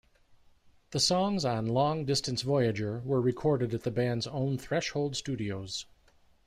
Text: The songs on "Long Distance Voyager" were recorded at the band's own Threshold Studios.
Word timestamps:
The 0.89 0.99
songs 0.99 1.45
on 1.45 1.67
"Long 1.67 2.05
Distance 2.05 2.41
Voyager" 2.41 3.03
were 3.05 3.21
recorded 3.21 3.75
at 3.75 3.83
the 3.83 3.91
band's 3.91 4.25
own 4.25 4.57
Threshold 4.57 5.15
Studios. 5.15 5.85